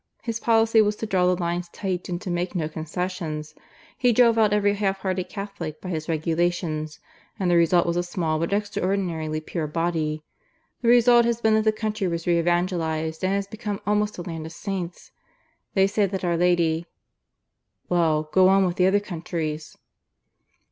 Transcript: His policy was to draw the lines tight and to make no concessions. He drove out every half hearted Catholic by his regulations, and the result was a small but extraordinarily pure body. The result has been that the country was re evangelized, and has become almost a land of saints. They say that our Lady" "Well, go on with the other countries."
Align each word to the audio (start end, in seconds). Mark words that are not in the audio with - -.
His 0.23 0.39
policy 0.39 0.81
was 0.81 0.95
to 0.95 1.05
draw 1.05 1.27
the 1.27 1.39
lines 1.39 1.69
tight 1.69 2.09
and 2.09 2.19
to 2.23 2.31
make 2.31 2.55
no 2.55 2.67
concessions. 2.67 3.53
He 3.95 4.11
drove 4.11 4.35
out 4.35 4.51
every 4.51 4.73
half 4.73 5.01
hearted 5.01 5.29
Catholic 5.29 5.79
by 5.79 5.89
his 5.89 6.09
regulations, 6.09 6.99
and 7.39 7.51
the 7.51 7.55
result 7.55 7.85
was 7.85 7.97
a 7.97 8.01
small 8.01 8.39
but 8.39 8.51
extraordinarily 8.51 9.41
pure 9.41 9.67
body. 9.67 10.23
The 10.81 10.87
result 10.89 11.25
has 11.25 11.39
been 11.39 11.53
that 11.53 11.65
the 11.65 11.71
country 11.71 12.07
was 12.07 12.25
re 12.25 12.39
evangelized, 12.39 13.23
and 13.23 13.31
has 13.31 13.45
become 13.45 13.79
almost 13.85 14.17
a 14.17 14.23
land 14.23 14.47
of 14.47 14.53
saints. 14.53 15.11
They 15.75 15.85
say 15.85 16.07
that 16.07 16.25
our 16.25 16.35
Lady" 16.35 16.87
"Well, 17.87 18.23
go 18.33 18.47
on 18.47 18.65
with 18.65 18.77
the 18.77 18.87
other 18.87 18.99
countries." 18.99 19.77